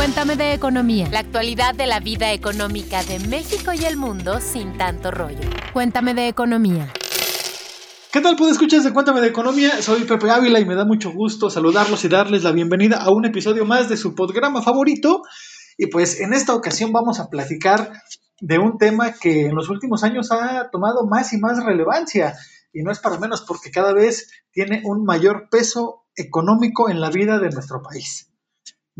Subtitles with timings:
[0.00, 1.10] Cuéntame de economía.
[1.12, 5.46] La actualidad de la vida económica de México y el mundo sin tanto rollo.
[5.74, 6.90] Cuéntame de economía.
[8.10, 9.82] ¿Qué tal, pues escuchas de Cuéntame de Economía?
[9.82, 13.26] Soy Pepe Ávila y me da mucho gusto saludarlos y darles la bienvenida a un
[13.26, 15.20] episodio más de su programa favorito.
[15.76, 17.92] Y pues en esta ocasión vamos a platicar
[18.40, 22.36] de un tema que en los últimos años ha tomado más y más relevancia.
[22.72, 27.10] Y no es para menos porque cada vez tiene un mayor peso económico en la
[27.10, 28.29] vida de nuestro país.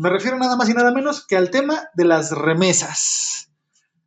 [0.01, 3.51] Me refiero nada más y nada menos que al tema de las remesas.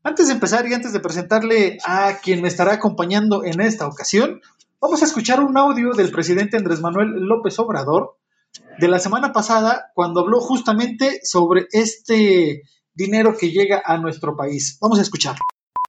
[0.02, 4.40] Antes de empezar y antes de presentarle a quien me estará acompañando en esta ocasión,
[4.84, 8.18] Vamos a escuchar un audio del presidente Andrés Manuel López Obrador
[8.78, 14.76] de la semana pasada cuando habló justamente sobre este dinero que llega a nuestro país.
[14.82, 15.36] Vamos a escuchar.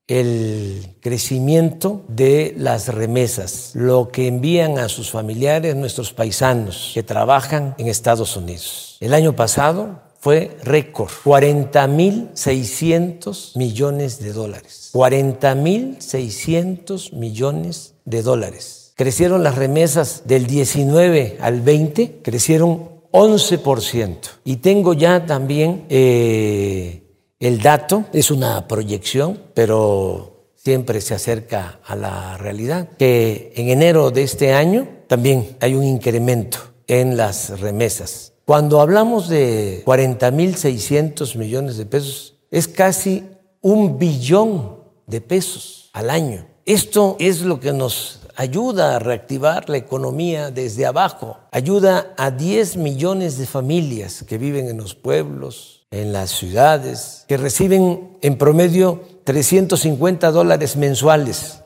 [0.08, 7.73] El crecimiento de las remesas, lo que envían a sus familiares nuestros paisanos que trabajan
[7.77, 8.98] en Estados Unidos.
[8.99, 14.91] El año pasado fue récord, 40.600 millones de dólares.
[14.93, 24.18] 40.600 millones de dólares crecieron las remesas del 19 al 20, crecieron 11%.
[24.43, 27.04] Y tengo ya también eh,
[27.40, 34.12] el dato, es una proyección, pero siempre se acerca a la realidad, que en enero
[34.12, 38.34] de este año también hay un incremento en las remesas.
[38.46, 43.24] Cuando hablamos de 40.600 millones de pesos, es casi
[43.62, 44.77] un billón
[45.08, 46.46] de pesos al año.
[46.66, 52.77] Esto es lo que nos ayuda a reactivar la economía desde abajo, ayuda a 10
[52.77, 59.04] millones de familias que viven en los pueblos, en las ciudades, que reciben en promedio
[59.24, 61.62] 350 dólares mensuales.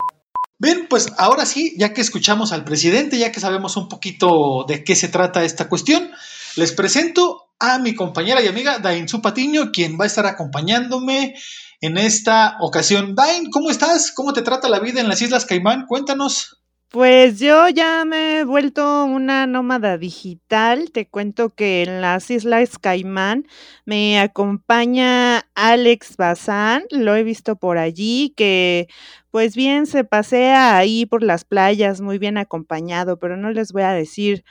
[0.58, 4.84] Bien, pues ahora sí, ya que escuchamos al presidente, ya que sabemos un poquito de
[4.84, 6.10] qué se trata esta cuestión,
[6.56, 11.34] les presento a mi compañera y amiga Dainzu Patiño, quien va a estar acompañándome
[11.80, 13.14] en esta ocasión.
[13.14, 14.12] Dain, ¿cómo estás?
[14.12, 15.86] ¿Cómo te trata la vida en las Islas Caimán?
[15.86, 16.59] Cuéntanos.
[16.92, 20.90] Pues yo ya me he vuelto una nómada digital.
[20.90, 23.46] Te cuento que en las Islas Caimán
[23.84, 28.88] me acompaña Alex Bazán, lo he visto por allí, que
[29.30, 33.82] pues bien se pasea ahí por las playas muy bien acompañado, pero no les voy
[33.82, 34.42] a decir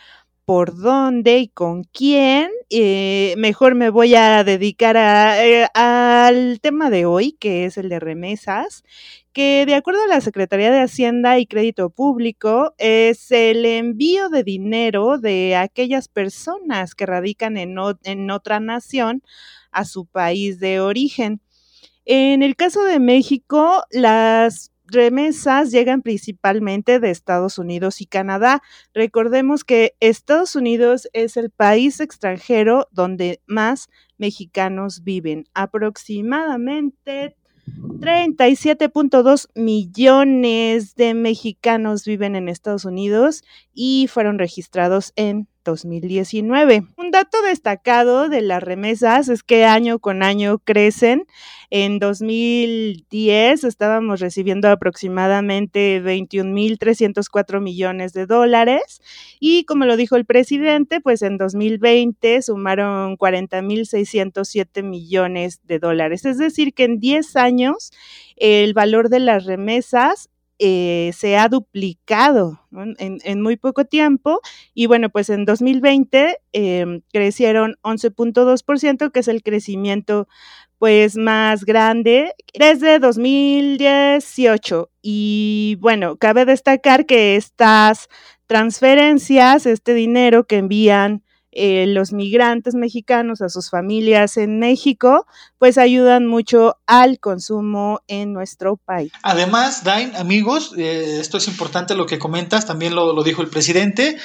[0.46, 2.52] por dónde y con quién.
[2.70, 8.00] Eh, mejor me voy a dedicar eh, al tema de hoy, que es el de
[8.00, 8.84] remesas
[9.40, 14.44] que de acuerdo a la Secretaría de Hacienda y Crédito Público es el envío de
[14.44, 19.24] dinero de aquellas personas que radican en, en otra nación
[19.72, 21.40] a su país de origen.
[22.04, 28.62] En el caso de México, las remesas llegan principalmente de Estados Unidos y Canadá.
[28.94, 35.46] Recordemos que Estados Unidos es el país extranjero donde más mexicanos viven.
[35.54, 37.38] Aproximadamente
[38.00, 43.44] 37.2 millones de mexicanos viven en Estados Unidos
[43.74, 46.84] y fueron registrados en 2019.
[46.98, 51.26] Un dato destacado de las remesas es que año con año crecen.
[51.70, 59.02] En 2010 estábamos recibiendo aproximadamente 21.304 millones de dólares
[59.40, 66.26] y como lo dijo el presidente, pues en 2020 sumaron 40.607 millones de dólares.
[66.26, 67.92] Es decir, que en 10 años
[68.36, 72.60] el valor de las remesas eh, se ha duplicado
[72.98, 74.42] en, muy poco tiempo
[74.74, 80.28] y bueno, pues en 2020 em, crecieron 11.2%, que es el crecimiento
[80.78, 84.92] pues más grande desde 2018.
[85.02, 88.10] Y bueno, cabe destacar que estas
[88.48, 95.26] transferencias, este dinero que envían eh, los migrantes mexicanos a sus familias en México,
[95.58, 99.12] pues ayudan mucho al consumo en nuestro país.
[99.24, 103.50] Además, Dain, amigos, eh, esto es importante lo que comentas, también lo, lo dijo el
[103.50, 104.18] presidente.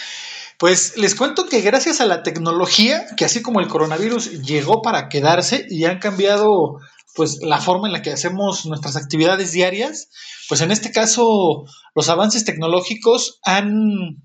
[0.59, 5.09] Pues les cuento que gracias a la tecnología, que así como el coronavirus llegó para
[5.09, 6.79] quedarse y han cambiado
[7.15, 10.09] pues la forma en la que hacemos nuestras actividades diarias,
[10.49, 14.24] pues en este caso los avances tecnológicos han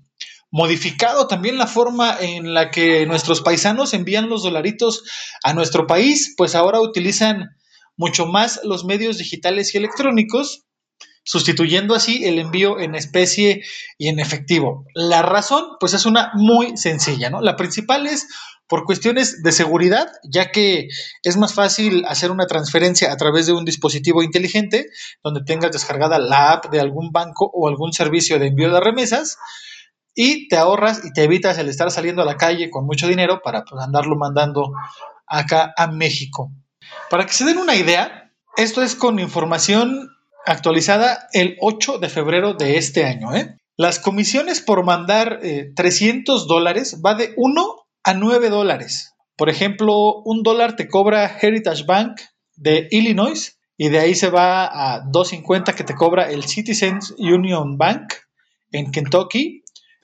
[0.50, 5.04] modificado también la forma en la que nuestros paisanos envían los dolaritos
[5.44, 7.50] a nuestro país, pues ahora utilizan
[7.96, 10.64] mucho más los medios digitales y electrónicos,
[11.22, 13.62] sustituyendo así el envío en especie
[13.98, 14.86] y en efectivo.
[14.94, 17.40] La razón, pues es una muy sencilla, ¿no?
[17.40, 18.26] La principal es
[18.66, 20.88] por cuestiones de seguridad, ya que
[21.24, 24.86] es más fácil hacer una transferencia a través de un dispositivo inteligente
[25.22, 29.36] donde tengas descargada la app de algún banco o algún servicio de envío de remesas
[30.14, 33.40] y te ahorras y te evitas el estar saliendo a la calle con mucho dinero
[33.42, 34.72] para pues, andarlo mandando
[35.26, 36.50] acá a México.
[37.08, 40.10] Para que se den una idea, esto es con información
[40.46, 43.34] actualizada el 8 de febrero de este año.
[43.34, 43.56] ¿eh?
[43.76, 45.40] Las comisiones por mandar
[45.74, 49.14] 300 dólares va de 1 a 9 dólares.
[49.36, 52.20] Por ejemplo, un dólar te cobra Heritage Bank
[52.56, 57.78] de Illinois y de ahí se va a 2.50 que te cobra el Citizens Union
[57.78, 58.12] Bank
[58.72, 59.59] en Kentucky,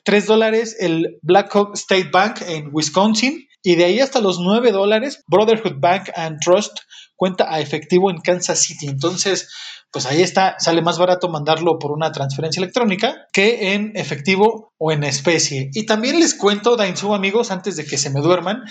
[0.07, 5.25] 3 dólares el Blackhawk State Bank en Wisconsin y de ahí hasta los 9 dólares
[5.27, 6.79] Brotherhood Bank and Trust
[7.17, 8.87] cuenta a efectivo en Kansas City.
[8.87, 9.49] Entonces,
[9.91, 14.93] pues ahí está, sale más barato mandarlo por una transferencia electrónica que en efectivo o
[14.93, 15.71] en especie.
[15.73, 18.63] Y también les cuento, Dainzú, amigos, antes de que se me duerman,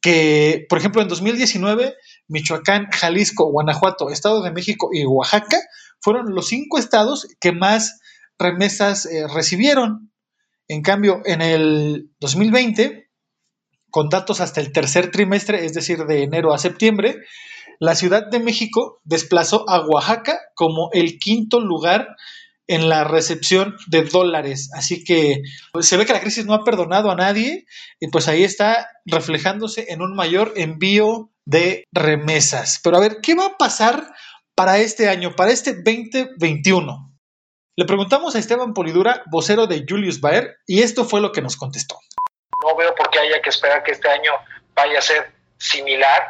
[0.00, 1.94] que, por ejemplo, en 2019,
[2.28, 5.58] Michoacán, Jalisco, Guanajuato, Estado de México y Oaxaca
[6.00, 7.98] fueron los cinco estados que más
[8.38, 10.12] remesas eh, recibieron.
[10.68, 13.10] En cambio, en el 2020,
[13.90, 17.18] con datos hasta el tercer trimestre, es decir, de enero a septiembre,
[17.80, 22.16] la Ciudad de México desplazó a Oaxaca como el quinto lugar
[22.66, 24.70] en la recepción de dólares.
[24.74, 27.66] Así que pues, se ve que la crisis no ha perdonado a nadie
[28.00, 32.80] y pues ahí está reflejándose en un mayor envío de remesas.
[32.82, 34.12] Pero a ver, ¿qué va a pasar
[34.54, 37.13] para este año, para este 2021?
[37.76, 41.56] Le preguntamos a Esteban Polidura, vocero de Julius Baer, y esto fue lo que nos
[41.56, 41.98] contestó.
[42.62, 44.32] No veo por qué haya que esperar que este año
[44.74, 46.22] vaya a ser similar.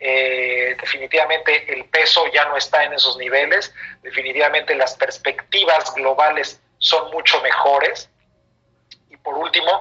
[0.00, 3.72] Eh, definitivamente el peso ya no está en esos niveles,
[4.02, 8.10] definitivamente las perspectivas globales son mucho mejores.
[9.08, 9.80] Y por último,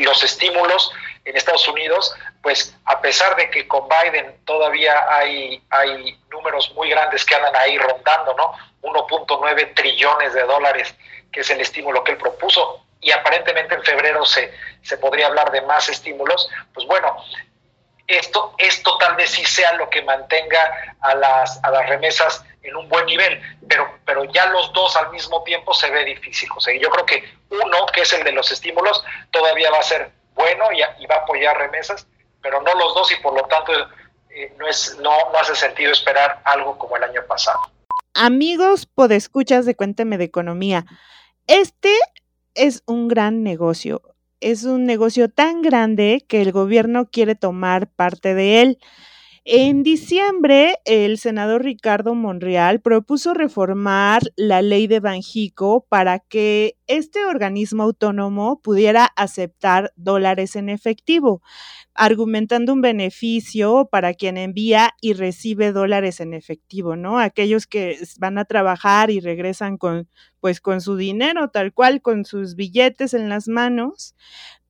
[0.00, 0.92] los estímulos
[1.24, 6.88] en Estados Unidos, pues a pesar de que con Biden todavía hay, hay números muy
[6.90, 8.52] grandes que andan ahí rondando, ¿no?
[8.82, 10.94] 1.9 trillones de dólares,
[11.32, 14.52] que es el estímulo que él propuso, y aparentemente en febrero se,
[14.82, 17.16] se podría hablar de más estímulos, pues bueno,
[18.06, 22.76] esto, esto tal vez sí sea lo que mantenga a las, a las remesas en
[22.76, 26.78] un buen nivel, pero, pero ya los dos al mismo tiempo se ve difícil, José.
[26.78, 30.64] Yo creo que uno, que es el de los estímulos, todavía va a ser bueno
[30.72, 32.06] y, va a apoyar remesas,
[32.42, 33.72] pero no los dos y por lo tanto
[34.30, 37.60] eh, no, es, no, no hace sentido esperar algo como el año pasado.
[38.14, 40.84] Amigos podescuchas de Cuénteme de Economía,
[41.46, 41.96] este
[42.54, 44.02] es un gran negocio
[44.40, 48.78] es un negocio tan grande que el gobierno quiere tomar parte de él.
[49.44, 57.24] En diciembre, el senador Ricardo Monreal propuso reformar la ley de Banjico para que este
[57.24, 61.40] organismo autónomo pudiera aceptar dólares en efectivo,
[61.94, 67.20] argumentando un beneficio para quien envía y recibe dólares en efectivo, ¿no?
[67.20, 70.08] Aquellos que van a trabajar y regresan con
[70.40, 74.14] pues con su dinero, tal cual, con sus billetes en las manos,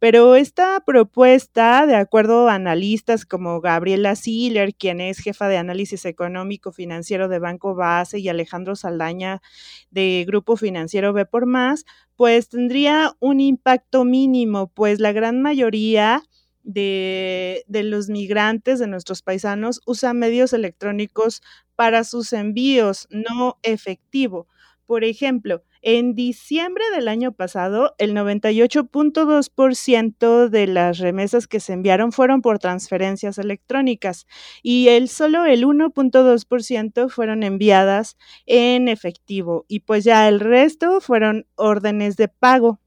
[0.00, 6.06] pero esta propuesta, de acuerdo a analistas como Gabriela Siller, quien es jefa de análisis
[6.06, 9.42] económico financiero de Banco Base, y Alejandro Saldaña
[9.90, 11.84] de Grupo Financiero B por Más,
[12.20, 16.22] pues tendría un impacto mínimo, pues la gran mayoría
[16.62, 21.40] de, de, los migrantes, de nuestros paisanos, usa medios electrónicos
[21.76, 24.48] para sus envíos, no efectivo.
[24.84, 32.12] Por ejemplo, en diciembre del año pasado, el 98.2% de las remesas que se enviaron
[32.12, 34.26] fueron por transferencias electrónicas
[34.62, 41.46] y el solo el 1.2% fueron enviadas en efectivo y pues ya el resto fueron
[41.56, 42.80] órdenes de pago.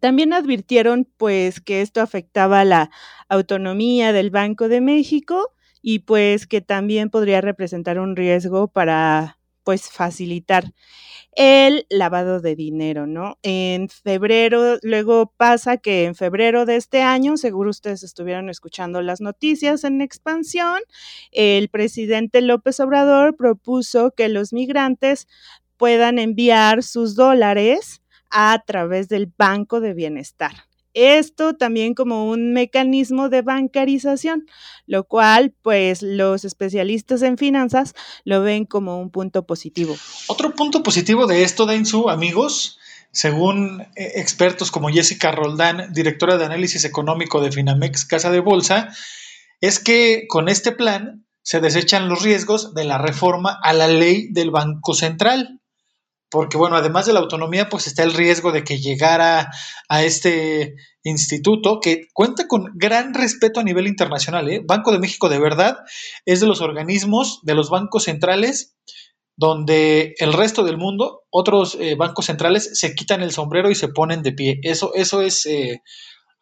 [0.00, 2.90] También advirtieron pues que esto afectaba la
[3.28, 5.52] autonomía del Banco de México
[5.82, 10.72] y pues que también podría representar un riesgo para pues facilitar
[11.32, 13.38] el lavado de dinero, ¿no?
[13.42, 19.20] En febrero, luego pasa que en febrero de este año, seguro ustedes estuvieron escuchando las
[19.20, 20.80] noticias en expansión,
[21.32, 25.28] el presidente López Obrador propuso que los migrantes
[25.76, 30.69] puedan enviar sus dólares a través del Banco de Bienestar.
[30.94, 34.46] Esto también como un mecanismo de bancarización,
[34.86, 37.94] lo cual pues los especialistas en finanzas
[38.24, 39.96] lo ven como un punto positivo.
[40.26, 42.78] Otro punto positivo de esto, Dainzu, amigos,
[43.12, 48.88] según eh, expertos como Jessica Roldán, directora de análisis económico de Finamex Casa de Bolsa,
[49.60, 54.28] es que con este plan se desechan los riesgos de la reforma a la ley
[54.32, 55.59] del Banco Central
[56.30, 59.50] porque bueno, además de la autonomía, pues está el riesgo de que llegara
[59.88, 64.48] a este instituto que cuenta con gran respeto a nivel internacional.
[64.48, 64.62] ¿eh?
[64.64, 65.78] Banco de México de verdad
[66.24, 68.76] es de los organismos de los bancos centrales
[69.36, 73.88] donde el resto del mundo, otros eh, bancos centrales, se quitan el sombrero y se
[73.88, 74.60] ponen de pie.
[74.62, 75.82] Eso, eso es eh,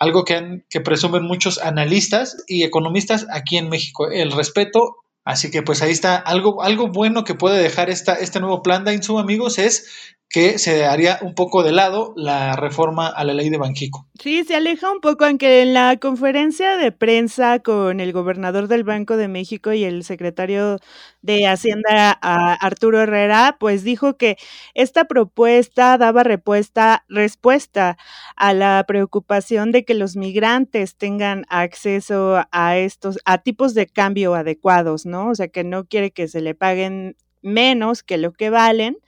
[0.00, 4.97] algo que, que presumen muchos analistas y economistas aquí en México, el respeto
[5.28, 8.85] Así que pues ahí está algo, algo bueno que puede dejar esta, este nuevo plan
[8.85, 13.35] de Insum, amigos, es que se haría un poco de lado la reforma a la
[13.35, 14.06] ley de Banjico.
[14.18, 18.85] Sí, se aleja un poco, aunque en la conferencia de prensa con el gobernador del
[18.85, 20.78] Banco de México y el secretario
[21.22, 24.37] de Hacienda, Arturo Herrera, pues dijo que
[24.75, 27.96] esta propuesta daba respuesta, respuesta
[28.37, 34.34] a la preocupación de que los migrantes tengan acceso a estos, a tipos de cambio
[34.34, 35.28] adecuados, ¿no?
[35.30, 38.98] O sea, que no quiere que se le paguen menos que lo que valen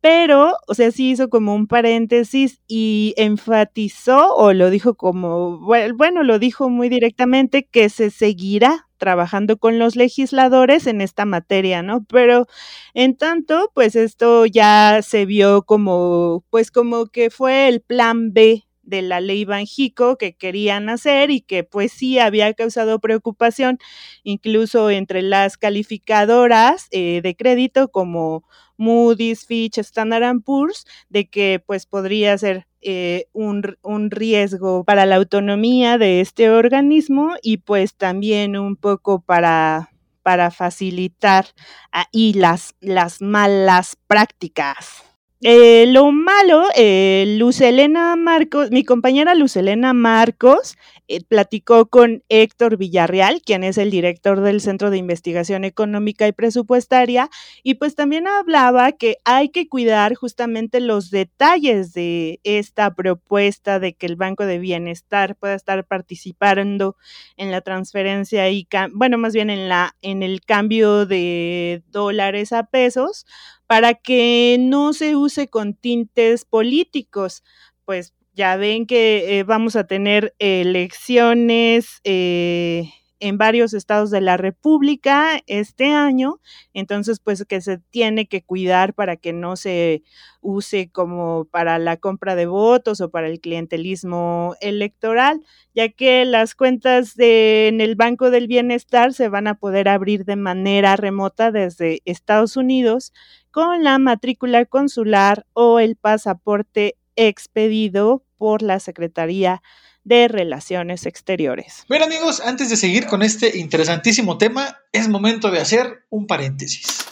[0.00, 6.24] pero, o sea, sí hizo como un paréntesis y enfatizó, o lo dijo como, bueno,
[6.24, 12.04] lo dijo muy directamente, que se seguirá trabajando con los legisladores en esta materia, ¿no?
[12.04, 12.46] Pero
[12.94, 18.62] en tanto, pues esto ya se vio como, pues como que fue el plan B
[18.82, 23.78] de la ley Banjico que querían hacer y que pues sí había causado preocupación
[24.24, 28.44] incluso entre las calificadoras eh, de crédito como
[28.76, 33.62] Moody's, Fitch, Standard Poor's, de que pues podría ser eh, un,
[34.10, 39.92] riesgo para la autonomía de este organismo y pues también un poco para,
[40.24, 41.46] para facilitar
[41.92, 45.11] ahí las, las malas prácticas.
[45.44, 50.76] Eh, lo malo, eh, Lucelena Marcos, mi compañera Lucelena Marcos
[51.08, 56.32] eh, platicó con Héctor Villarreal, quien es el director del Centro de Investigación Económica y
[56.32, 57.28] Presupuestaria,
[57.64, 63.94] y pues también hablaba que hay que cuidar justamente los detalles de esta propuesta de
[63.94, 66.96] que el Banco de Bienestar pueda estar participando
[67.36, 72.62] en la transferencia y, bueno, más bien en, la, en el cambio de dólares a
[72.62, 73.26] pesos
[73.72, 77.42] para que no se use con tintes políticos,
[77.86, 84.36] pues ya ven que eh, vamos a tener elecciones eh, en varios estados de la
[84.36, 86.40] República este año,
[86.74, 90.02] entonces pues que se tiene que cuidar para que no se
[90.40, 95.40] use como para la compra de votos o para el clientelismo electoral,
[95.72, 100.24] ya que las cuentas de, en el Banco del Bienestar se van a poder abrir
[100.24, 103.12] de manera remota desde Estados Unidos
[103.52, 109.62] con la matrícula consular o el pasaporte expedido por la Secretaría
[110.04, 111.84] Relaciones Exteriores.
[111.88, 117.06] Bueno amigos, antes de seguir con este interesantísimo tema, es momento de hacer un paréntesis.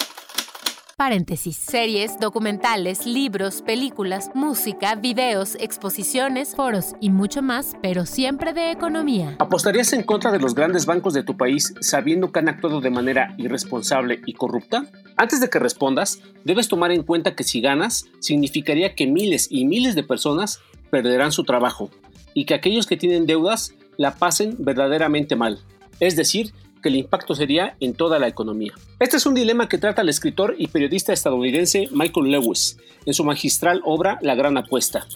[0.97, 1.57] Paréntesis.
[1.57, 9.35] Series, documentales, libros, películas, música, videos, exposiciones, foros y mucho más, pero siempre de economía.
[9.39, 12.91] ¿Apostarías en contra de los grandes bancos de tu país sabiendo que han actuado de
[12.91, 14.85] manera irresponsable y corrupta?
[15.17, 19.65] Antes de que respondas, debes tomar en cuenta que si ganas, significaría que miles y
[19.65, 21.91] miles de personas perderán su trabajo
[22.35, 25.59] y que aquellos que tienen deudas la pasen verdaderamente mal.
[25.99, 28.73] Es decir, que el impacto sería en toda la economía.
[28.99, 33.25] Este es un dilema que trata el escritor y periodista estadounidense Michael Lewis en su
[33.25, 35.07] magistral obra La Gran Apuesta,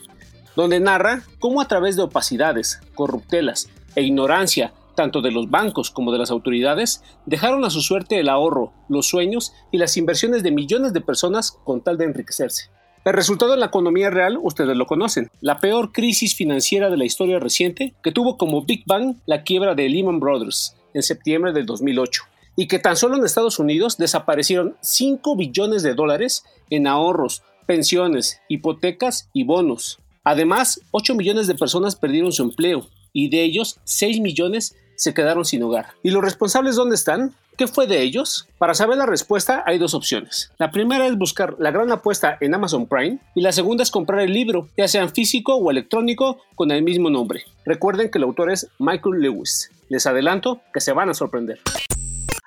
[0.57, 6.13] donde narra cómo a través de opacidades, corruptelas e ignorancia tanto de los bancos como
[6.13, 10.53] de las autoridades, dejaron a su suerte el ahorro, los sueños y las inversiones de
[10.53, 12.71] millones de personas con tal de enriquecerse.
[13.05, 17.05] El resultado en la economía real ustedes lo conocen, la peor crisis financiera de la
[17.05, 21.67] historia reciente que tuvo como Big Bang la quiebra de Lehman Brothers, en septiembre del
[21.67, 22.23] 2008
[22.57, 28.41] y que tan solo en Estados Unidos desaparecieron 5 billones de dólares en ahorros, pensiones,
[28.49, 29.99] hipotecas y bonos.
[30.23, 35.45] Además, 8 millones de personas perdieron su empleo y de ellos 6 millones se quedaron
[35.45, 35.89] sin hogar.
[36.03, 37.35] ¿Y los responsables dónde están?
[37.57, 38.49] ¿Qué fue de ellos?
[38.59, 40.51] Para saber la respuesta hay dos opciones.
[40.59, 44.21] La primera es buscar la gran apuesta en Amazon Prime y la segunda es comprar
[44.21, 47.45] el libro, ya sea físico o electrónico, con el mismo nombre.
[47.65, 49.71] Recuerden que el autor es Michael Lewis.
[49.89, 51.61] Les adelanto que se van a sorprender.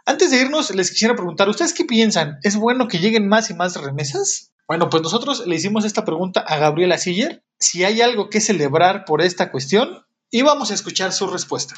[0.05, 2.39] Antes de irnos, les quisiera preguntar, ¿ustedes qué piensan?
[2.43, 4.51] ¿Es bueno que lleguen más y más remesas?
[4.67, 9.05] Bueno, pues nosotros le hicimos esta pregunta a Gabriela Siller, si hay algo que celebrar
[9.05, 11.75] por esta cuestión, y vamos a escuchar su respuesta.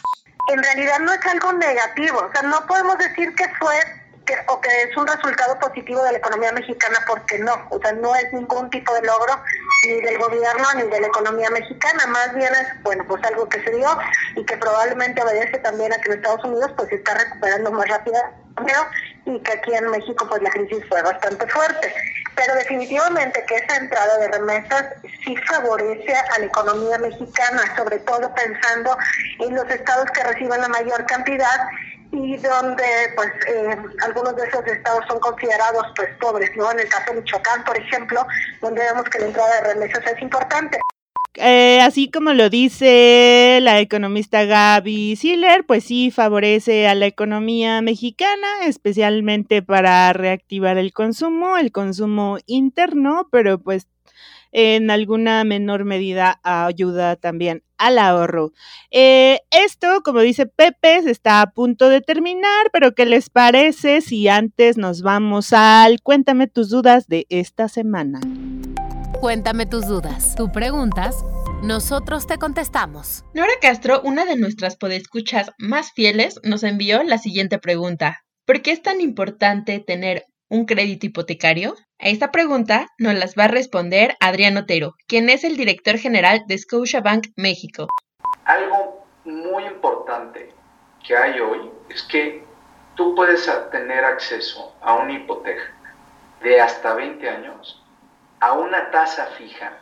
[0.48, 3.76] En realidad no es algo negativo, o sea, no podemos decir que fue
[4.48, 8.16] o que es un resultado positivo de la economía mexicana porque no, o sea, no
[8.16, 9.42] es ningún tipo de logro
[9.88, 13.64] ni del gobierno ni de la economía mexicana, más bien es, bueno, pues algo que
[13.64, 13.98] se dio
[14.36, 17.88] y que probablemente obedece también a que en Estados Unidos pues se está recuperando más
[17.88, 18.18] rápido
[19.26, 21.94] y que aquí en México pues la crisis fue bastante fuerte.
[22.40, 24.86] Pero definitivamente que esa entrada de remesas
[25.26, 28.98] sí favorece a la economía mexicana, sobre todo pensando
[29.40, 31.68] en los estados que reciben la mayor cantidad
[32.14, 32.86] y donde
[33.18, 36.72] pues eh, algunos de esos estados son considerados pues pobres, ¿no?
[36.72, 38.26] En el caso de Michoacán, por ejemplo,
[38.62, 40.80] donde vemos que la entrada de remesas es importante.
[41.42, 47.82] Eh, así como lo dice la economista Gaby Siller, pues sí favorece a la economía
[47.82, 53.88] mexicana, especialmente para reactivar el consumo, el consumo interno, pero pues
[54.52, 58.52] en alguna menor medida ayuda también al ahorro.
[58.92, 64.28] Eh, esto, como dice Pepe, está a punto de terminar, pero ¿qué les parece si
[64.28, 68.20] antes nos vamos al Cuéntame tus dudas de esta semana?
[69.18, 70.36] Cuéntame tus dudas.
[70.38, 71.26] Tú preguntas,
[71.62, 73.26] nosotros te contestamos.
[73.34, 78.22] Nora Castro, una de nuestras podescuchas más fieles, nos envió la siguiente pregunta.
[78.46, 81.76] ¿Por qué es tan importante tener un crédito hipotecario?
[82.00, 86.44] A esta pregunta nos las va a responder Adrián Otero, quien es el director general
[86.48, 87.88] de Scotiabank México.
[88.46, 90.54] Algo muy importante
[91.06, 92.42] que hay hoy es que
[92.96, 95.76] tú puedes tener acceso a una hipoteca
[96.42, 97.84] de hasta 20 años
[98.40, 99.74] a una tasa fija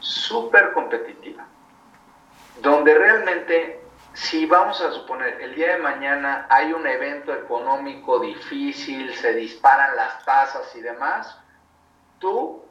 [0.00, 1.46] súper competitiva,
[2.60, 3.80] donde realmente
[4.14, 9.94] si vamos a suponer el día de mañana hay un evento económico difícil, se disparan
[9.94, 11.38] las tasas y demás,
[12.18, 12.64] tú,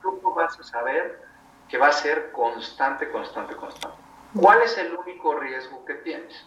[0.00, 1.22] tú vas a saber
[1.68, 3.96] que va a ser constante, constante, constante.
[4.40, 6.46] ¿Cuál es el único riesgo que tienes?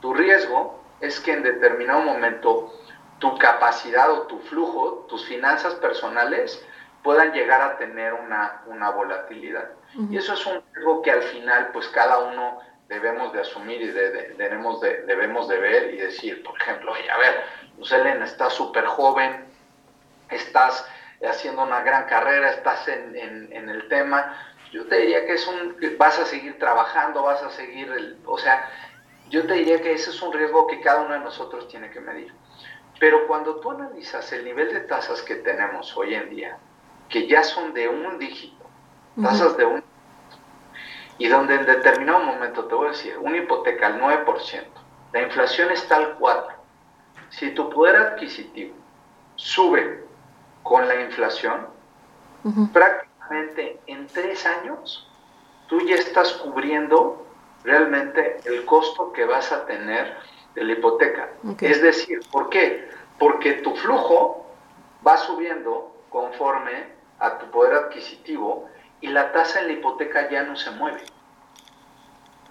[0.00, 2.72] Tu riesgo es que en determinado momento
[3.18, 6.64] tu capacidad o tu flujo, tus finanzas personales,
[7.02, 9.70] puedan llegar a tener una, una volatilidad.
[10.10, 13.88] Y eso es un riesgo que al final, pues cada uno debemos de asumir y
[13.88, 17.44] debemos, de, debemos de ver y decir, por ejemplo, oye, a ver,
[17.76, 19.44] pues Elena, estás súper joven,
[20.30, 20.86] estás
[21.22, 24.36] haciendo una gran carrera, estás en, en, el tema,
[24.72, 28.38] yo te diría que es un, vas a seguir trabajando, vas a seguir, el, o
[28.38, 28.70] sea,
[29.28, 32.00] yo te diría que ese es un riesgo que cada uno de nosotros tiene que
[32.00, 32.32] medir.
[32.98, 36.58] Pero cuando tú analizas el nivel de tasas que tenemos hoy en día,
[37.08, 38.64] que ya son de un dígito,
[39.20, 39.82] tasas de un
[41.18, 44.64] y donde en determinado momento, te voy a decir, una hipoteca al 9%,
[45.12, 46.54] la inflación está al 4%.
[47.30, 48.74] Si tu poder adquisitivo
[49.34, 50.04] sube
[50.62, 51.66] con la inflación,
[52.72, 55.10] prácticamente en tres años
[55.68, 57.26] tú ya estás cubriendo
[57.64, 60.16] realmente el costo que vas a tener
[60.58, 61.28] de la hipoteca.
[61.60, 62.90] Es decir, ¿por qué?
[63.18, 64.46] Porque tu flujo
[65.06, 66.86] va subiendo conforme
[67.18, 68.68] a tu poder adquisitivo
[69.00, 71.02] y la tasa en la hipoteca ya no se mueve.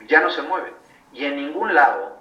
[0.07, 0.73] Ya no se mueve.
[1.11, 2.17] Y en ningún lado,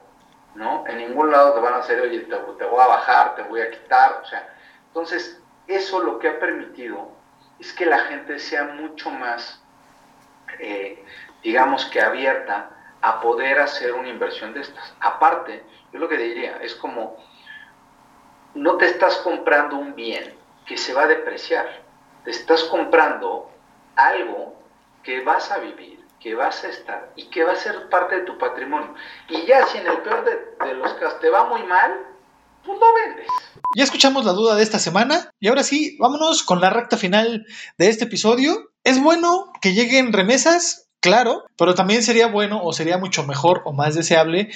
[0.55, 0.85] ¿no?
[0.87, 3.71] En ningún lado te van a hacer, oye, te, voy a bajar, te voy a
[3.71, 4.55] quitar, o sea.
[4.89, 7.11] Entonces, eso lo que ha permitido
[7.59, 9.63] es que la gente sea mucho más,
[10.59, 11.05] eh,
[11.43, 12.76] digamos que abierta
[13.07, 14.93] a poder hacer una inversión de estas.
[15.01, 17.17] Aparte, yo lo que diría es como,
[18.55, 20.35] no te estás comprando un bien
[20.67, 21.85] que se va a depreciar,
[22.25, 23.49] te estás comprando
[23.95, 24.57] algo
[25.05, 28.23] que vas a vivir, que vas a estar y que va a ser parte de
[28.23, 28.93] tu patrimonio.
[29.29, 31.93] Y ya si en el peor de, los casos te va muy mal,
[32.65, 33.29] pues lo vendes.
[33.77, 37.47] Ya escuchamos la duda de esta semana y ahora sí, vámonos con la recta final
[37.79, 38.73] de este episodio.
[38.83, 40.86] ¿Es bueno que lleguen remesas?
[41.07, 44.51] Claro, pero también sería bueno o sería mucho mejor o más deseable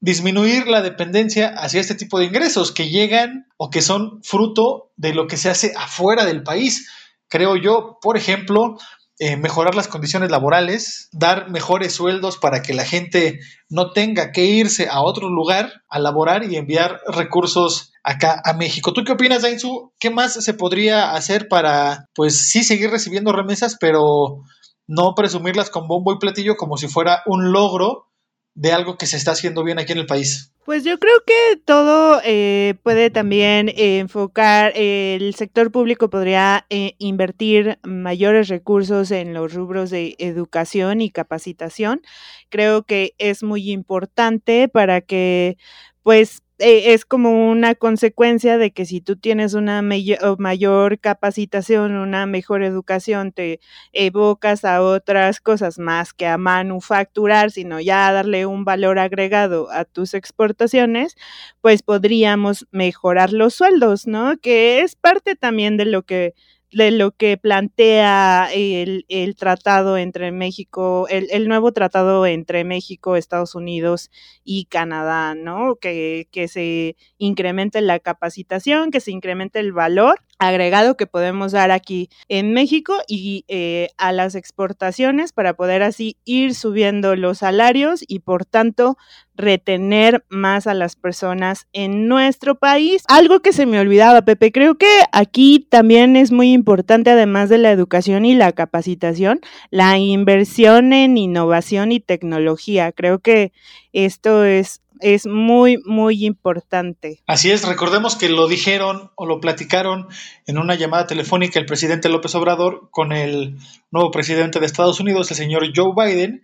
[0.00, 5.14] disminuir la dependencia hacia este tipo de ingresos que llegan o que son fruto de
[5.14, 6.88] lo que se hace afuera del país
[7.28, 8.76] creo yo, por ejemplo,
[9.18, 14.44] eh, mejorar las condiciones laborales, dar mejores sueldos para que la gente no tenga que
[14.44, 18.92] irse a otro lugar a laborar y enviar recursos acá a México.
[18.92, 19.92] ¿Tú qué opinas, Dainzu?
[19.98, 24.44] ¿Qué más se podría hacer para, pues sí, seguir recibiendo remesas, pero
[24.86, 28.08] no presumirlas con bombo y platillo como si fuera un logro
[28.54, 30.52] de algo que se está haciendo bien aquí en el país?
[30.64, 36.94] Pues yo creo que todo eh, puede también eh, enfocar, el sector público podría eh,
[36.98, 42.00] invertir mayores recursos en los rubros de educación y capacitación.
[42.48, 45.58] Creo que es muy importante para que
[46.02, 52.26] pues eh, es como una consecuencia de que si tú tienes una mayor capacitación, una
[52.26, 53.60] mejor educación, te
[53.92, 59.70] evocas a otras cosas más que a manufacturar, sino ya a darle un valor agregado
[59.70, 61.16] a tus exportaciones,
[61.60, 64.36] pues podríamos mejorar los sueldos, ¿no?
[64.38, 66.34] Que es parte también de lo que
[66.74, 73.16] de lo que plantea el, el tratado entre México, el, el, nuevo tratado entre México,
[73.16, 74.10] Estados Unidos
[74.44, 75.76] y Canadá, ¿no?
[75.76, 81.70] Que, que se incremente la capacitación, que se incremente el valor agregado que podemos dar
[81.70, 88.04] aquí en México y eh, a las exportaciones para poder así ir subiendo los salarios
[88.06, 88.96] y por tanto
[89.36, 93.02] retener más a las personas en nuestro país.
[93.08, 97.58] Algo que se me olvidaba, Pepe, creo que aquí también es muy importante, además de
[97.58, 102.92] la educación y la capacitación, la inversión en innovación y tecnología.
[102.92, 103.52] Creo que
[103.92, 107.20] esto es es muy, muy importante.
[107.26, 110.08] Así es, recordemos que lo dijeron o lo platicaron
[110.46, 113.58] en una llamada telefónica el presidente López Obrador con el
[113.90, 116.42] nuevo presidente de Estados Unidos, el señor Joe Biden,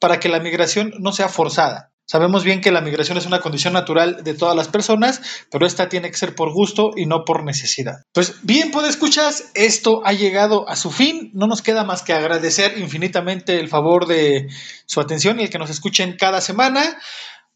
[0.00, 1.92] para que la migración no sea forzada.
[2.06, 5.90] Sabemos bien que la migración es una condición natural de todas las personas, pero esta
[5.90, 8.02] tiene que ser por gusto y no por necesidad.
[8.12, 11.30] Pues bien, pues escuchas, esto ha llegado a su fin.
[11.34, 14.48] No nos queda más que agradecer infinitamente el favor de
[14.86, 16.98] su atención y el que nos escuchen cada semana.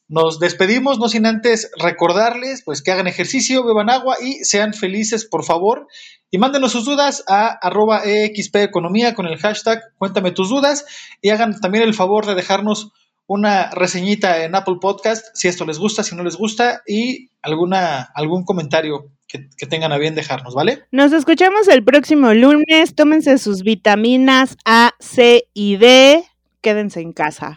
[0.07, 5.25] Nos despedimos, no sin antes recordarles pues que hagan ejercicio, beban agua y sean felices,
[5.25, 5.87] por favor.
[6.31, 10.85] Y mándenos sus dudas a arroba Economía con el hashtag Cuéntame tus dudas
[11.23, 12.93] y hagan también el favor de dejarnos
[13.27, 18.03] una reseñita en Apple Podcast si esto les gusta, si no les gusta y alguna,
[18.15, 20.85] algún comentario que, que tengan a bien dejarnos, ¿vale?
[20.91, 22.95] Nos escuchamos el próximo lunes.
[22.95, 26.25] Tómense sus vitaminas A, C y D.
[26.61, 27.57] Quédense en casa.